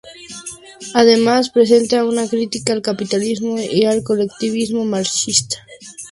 Además 0.95 1.51
presenta 1.51 2.03
una 2.05 2.27
crítica 2.27 2.73
al 2.73 2.81
capitalismo 2.81 3.59
y 3.59 3.85
al 3.85 4.01
colectivismo 4.01 4.83
marxista. 4.83 5.57